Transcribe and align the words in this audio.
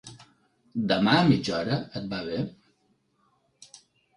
Demà 0.91 1.13
a 1.17 1.27
mitja 1.27 1.53
hora, 1.57 1.77
et 2.01 2.09
va 2.15 2.23
bé? 2.31 2.41